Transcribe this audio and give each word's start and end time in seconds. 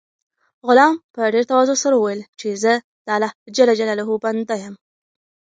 غلام 0.67 0.95
په 1.13 1.21
ډېر 1.33 1.43
تواضع 1.49 1.75
سره 1.83 1.95
وویل 1.97 2.21
چې 2.39 2.47
زه 2.63 2.73
د 3.05 3.07
الله 3.93 4.21
بنده 4.23 4.55
یم. 4.63 4.75